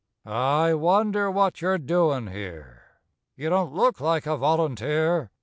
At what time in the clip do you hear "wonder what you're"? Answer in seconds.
0.73-1.77